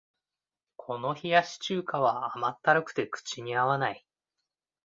[0.77, 4.03] この冷やし中華は甘ったるくて口に合わない